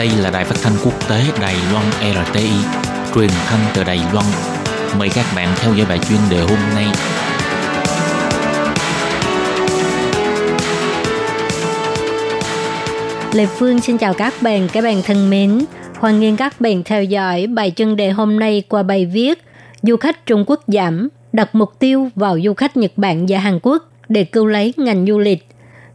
[0.00, 2.50] Đây là đài phát thanh quốc tế Đài Loan RTI,
[3.14, 4.26] truyền thanh từ Đài Loan.
[4.98, 6.86] Mời các bạn theo dõi bài chuyên đề hôm nay.
[13.32, 15.64] Lê Phương xin chào các bạn, các bạn thân mến.
[15.98, 19.42] Hoan nghênh các bạn theo dõi bài chuyên đề hôm nay qua bài viết
[19.82, 23.58] Du khách Trung Quốc giảm, đặt mục tiêu vào du khách Nhật Bản và Hàn
[23.62, 25.49] Quốc để cứu lấy ngành du lịch.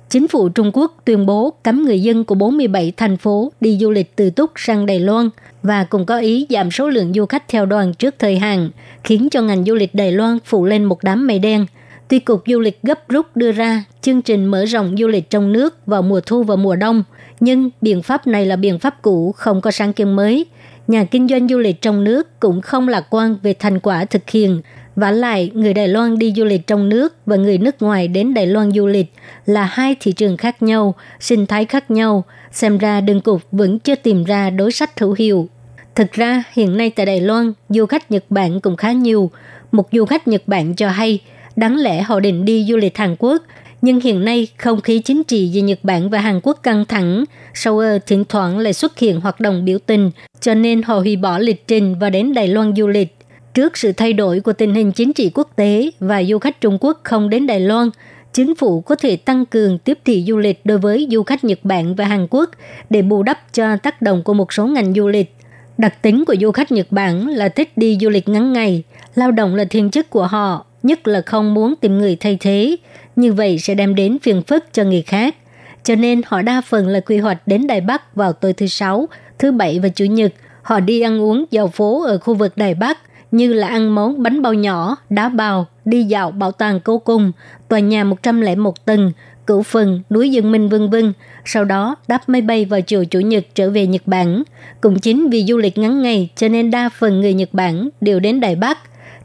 [0.09, 3.91] Chính phủ Trung Quốc tuyên bố cấm người dân của 47 thành phố đi du
[3.91, 5.30] lịch từ Túc sang Đài Loan
[5.64, 8.70] và cũng có ý giảm số lượng du khách theo đoàn trước thời hạn,
[9.04, 11.66] khiến cho ngành du lịch Đài Loan phụ lên một đám mây đen.
[12.08, 15.52] Tuy Cục Du lịch gấp rút đưa ra chương trình mở rộng du lịch trong
[15.52, 17.03] nước vào mùa thu và mùa đông,
[17.40, 20.45] nhưng biện pháp này là biện pháp cũ, không có sáng kiến mới.
[20.88, 24.30] Nhà kinh doanh du lịch trong nước cũng không lạc quan về thành quả thực
[24.30, 24.62] hiện,
[24.95, 28.34] và lại, người Đài Loan đi du lịch trong nước và người nước ngoài đến
[28.34, 29.13] Đài Loan du lịch
[29.45, 32.23] là hai thị trường khác nhau, sinh thái khác nhau.
[32.52, 35.50] Xem ra đường cục vẫn chưa tìm ra đối sách hữu hiệu.
[35.95, 39.31] Thực ra, hiện nay tại Đài Loan, du khách Nhật Bản cũng khá nhiều.
[39.72, 41.20] Một du khách Nhật Bản cho hay,
[41.55, 43.44] đáng lẽ họ định đi du lịch Hàn Quốc,
[43.81, 47.23] nhưng hiện nay không khí chính trị giữa Nhật Bản và Hàn Quốc căng thẳng,
[47.53, 50.11] sau ờ, thỉnh thoảng lại xuất hiện hoạt động biểu tình,
[50.42, 53.16] cho nên họ hủy bỏ lịch trình và đến Đài Loan du lịch.
[53.56, 56.78] Trước sự thay đổi của tình hình chính trị quốc tế và du khách Trung
[56.81, 57.89] Quốc không đến Đài Loan,
[58.34, 61.59] chính phủ có thể tăng cường tiếp thị du lịch đối với du khách Nhật
[61.64, 62.50] Bản và Hàn Quốc
[62.89, 65.36] để bù đắp cho tác động của một số ngành du lịch.
[65.78, 68.83] Đặc tính của du khách Nhật Bản là thích đi du lịch ngắn ngày,
[69.16, 72.76] lao động là thiên chức của họ, nhất là không muốn tìm người thay thế,
[73.16, 75.36] như vậy sẽ đem đến phiền phức cho người khác.
[75.83, 79.08] Cho nên họ đa phần là quy hoạch đến Đài Bắc vào tối thứ Sáu,
[79.39, 80.33] thứ Bảy và Chủ nhật.
[80.61, 82.98] Họ đi ăn uống dạo phố ở khu vực Đài Bắc–
[83.38, 87.31] như là ăn món bánh bao nhỏ, đá bào, đi dạo bảo tàng cố cung,
[87.67, 89.11] tòa nhà 101 tầng,
[89.47, 91.14] cửu phần, núi Dương Minh vân vân.
[91.45, 94.44] Sau đó đáp máy bay vào chiều Chủ nhật trở về Nhật Bản.
[94.81, 98.20] Cũng chính vì du lịch ngắn ngày cho nên đa phần người Nhật Bản đều
[98.20, 98.77] đến Đài Bắc.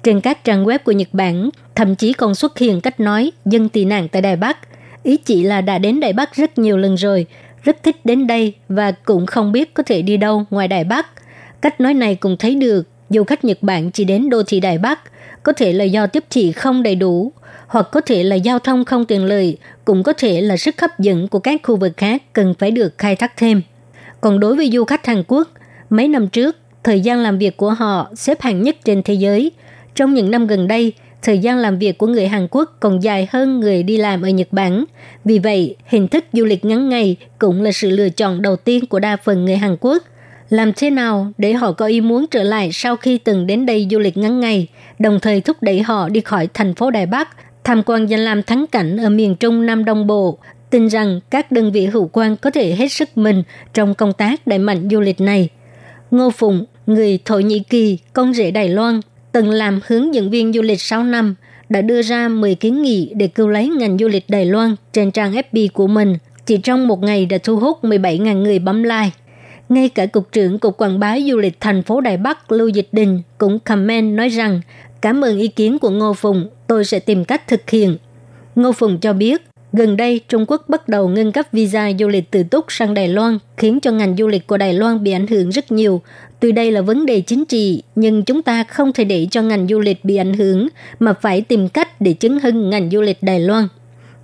[0.03, 3.69] Trên các trang web của Nhật Bản, thậm chí còn xuất hiện cách nói dân
[3.69, 4.59] tị nạn tại Đài Bắc.
[5.03, 7.27] Ý chỉ là đã đến Đài Bắc rất nhiều lần rồi,
[7.63, 11.07] rất thích đến đây và cũng không biết có thể đi đâu ngoài Đài Bắc.
[11.63, 14.79] Cách nói này cũng thấy được du khách Nhật Bản chỉ đến đô thị Đài
[14.79, 15.01] Bắc,
[15.43, 17.33] có thể là do tiếp thị không đầy đủ,
[17.67, 20.99] hoặc có thể là giao thông không tiện lợi, cũng có thể là sức hấp
[20.99, 23.63] dẫn của các khu vực khác cần phải được khai thác thêm.
[24.21, 25.49] Còn đối với du khách Hàn Quốc,
[25.91, 29.53] mấy năm trước, thời gian làm việc của họ xếp hạng nhất trên thế giới.
[29.95, 30.93] Trong những năm gần đây,
[31.23, 34.29] thời gian làm việc của người Hàn Quốc còn dài hơn người đi làm ở
[34.29, 34.85] Nhật Bản.
[35.25, 38.87] Vì vậy, hình thức du lịch ngắn ngày cũng là sự lựa chọn đầu tiên
[38.87, 40.03] của đa phần người Hàn Quốc–
[40.51, 43.89] làm thế nào để họ có ý muốn trở lại sau khi từng đến đây
[43.91, 44.67] du lịch ngắn ngày,
[44.99, 47.29] đồng thời thúc đẩy họ đi khỏi thành phố Đài Bắc,
[47.65, 50.39] tham quan danh lam thắng cảnh ở miền Trung Nam Đông Bộ,
[50.71, 53.43] tin rằng các đơn vị hữu quan có thể hết sức mình
[53.75, 55.49] trong công tác đẩy mạnh du lịch này.
[56.11, 59.01] Ngô Phụng, người Thổ Nhĩ Kỳ, con rể Đài Loan,
[59.33, 61.35] từng làm hướng dẫn viên du lịch 6 năm,
[61.69, 65.11] đã đưa ra 10 kiến nghị để cứu lấy ngành du lịch Đài Loan trên
[65.11, 66.17] trang FB của mình.
[66.47, 69.11] Chỉ trong một ngày đã thu hút 17.000 người bấm like.
[69.71, 72.89] Ngay cả Cục trưởng Cục Quảng bá Du lịch thành phố Đài Bắc Lưu Dịch
[72.93, 74.61] Đình cũng comment nói rằng
[75.01, 77.97] cảm ơn ý kiến của Ngô Phùng, tôi sẽ tìm cách thực hiện.
[78.55, 79.43] Ngô Phùng cho biết,
[79.73, 83.09] gần đây Trung Quốc bắt đầu ngưng cấp visa du lịch từ Túc sang Đài
[83.09, 86.03] Loan, khiến cho ngành du lịch của Đài Loan bị ảnh hưởng rất nhiều.
[86.41, 89.67] Tuy đây là vấn đề chính trị, nhưng chúng ta không thể để cho ngành
[89.69, 93.19] du lịch bị ảnh hưởng, mà phải tìm cách để chứng hưng ngành du lịch
[93.23, 93.69] Đài Loan.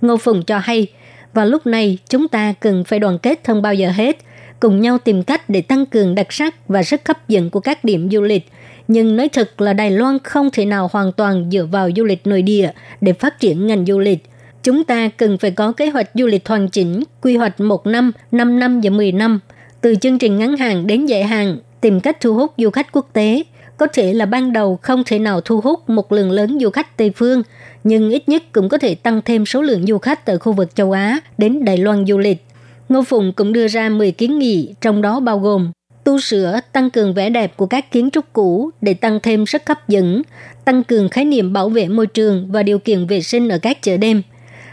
[0.01, 0.87] Ngô Phùng cho hay,
[1.33, 4.17] và lúc này chúng ta cần phải đoàn kết hơn bao giờ hết,
[4.59, 7.83] cùng nhau tìm cách để tăng cường đặc sắc và sức hấp dẫn của các
[7.83, 8.49] điểm du lịch.
[8.87, 12.27] Nhưng nói thật là Đài Loan không thể nào hoàn toàn dựa vào du lịch
[12.27, 14.23] nội địa để phát triển ngành du lịch.
[14.63, 18.11] Chúng ta cần phải có kế hoạch du lịch hoàn chỉnh, quy hoạch một năm,
[18.31, 19.39] 5 năm và 10 năm,
[19.81, 23.09] từ chương trình ngắn hạn đến dài hạn, tìm cách thu hút du khách quốc
[23.13, 23.43] tế.
[23.77, 26.97] Có thể là ban đầu không thể nào thu hút một lượng lớn du khách
[26.97, 27.43] Tây phương,
[27.83, 30.75] nhưng ít nhất cũng có thể tăng thêm số lượng du khách từ khu vực
[30.75, 32.43] châu Á đến Đài Loan du lịch.
[32.89, 35.71] Ngô Phụng cũng đưa ra 10 kiến nghị, trong đó bao gồm
[36.03, 39.61] tu sửa, tăng cường vẻ đẹp của các kiến trúc cũ để tăng thêm sức
[39.67, 40.21] hấp dẫn,
[40.65, 43.81] tăng cường khái niệm bảo vệ môi trường và điều kiện vệ sinh ở các
[43.81, 44.21] chợ đêm,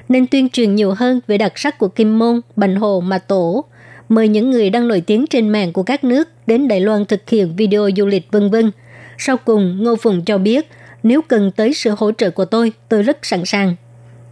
[0.09, 3.65] nên tuyên truyền nhiều hơn về đặc sắc của Kim Môn, Bành Hồ, Mà Tổ,
[4.09, 7.31] mời những người đang nổi tiếng trên mạng của các nước đến Đài Loan thực
[7.31, 8.71] hiện video du lịch vân vân.
[9.19, 10.69] Sau cùng, Ngô Phụng cho biết,
[11.03, 13.75] nếu cần tới sự hỗ trợ của tôi, tôi rất sẵn sàng.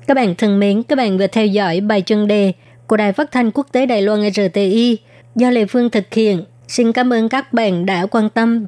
[0.07, 2.53] Các bạn thân mến, các bạn vừa theo dõi bài chân đề
[2.93, 4.99] của Đài Phát thanh Quốc tế Đài Loan RTI
[5.35, 6.45] do Lê Phương thực hiện.
[6.69, 8.61] Xin cảm ơn các bạn đã quan tâm